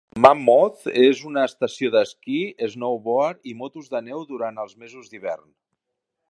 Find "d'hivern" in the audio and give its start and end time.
5.13-5.47